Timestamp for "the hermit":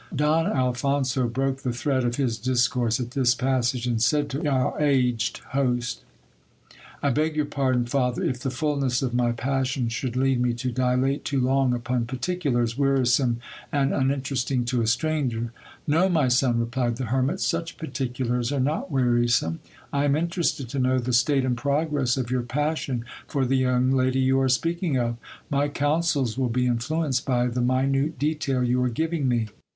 16.95-17.39